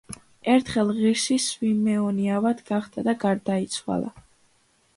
[0.53, 4.13] ერთხელ ღირსი სვიმეონი ავად გახდა და გარდაიცვალა.